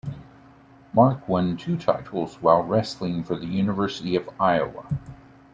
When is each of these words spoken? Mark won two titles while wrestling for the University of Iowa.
Mark 0.93 1.29
won 1.29 1.55
two 1.55 1.77
titles 1.77 2.41
while 2.41 2.63
wrestling 2.63 3.23
for 3.23 3.35
the 3.35 3.45
University 3.45 4.15
of 4.15 4.27
Iowa. 4.39 4.87